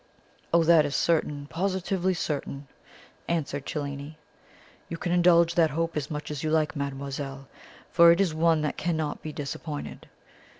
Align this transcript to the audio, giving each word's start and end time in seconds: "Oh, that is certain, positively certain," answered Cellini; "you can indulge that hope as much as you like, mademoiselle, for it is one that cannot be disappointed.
"Oh, 0.51 0.63
that 0.63 0.83
is 0.83 0.95
certain, 0.95 1.45
positively 1.45 2.15
certain," 2.15 2.67
answered 3.27 3.67
Cellini; 3.67 4.17
"you 4.89 4.97
can 4.97 5.11
indulge 5.11 5.53
that 5.53 5.69
hope 5.69 5.95
as 5.95 6.09
much 6.09 6.31
as 6.31 6.41
you 6.41 6.49
like, 6.49 6.75
mademoiselle, 6.75 7.47
for 7.91 8.11
it 8.11 8.19
is 8.19 8.33
one 8.33 8.61
that 8.63 8.77
cannot 8.77 9.21
be 9.21 9.31
disappointed. 9.31 10.09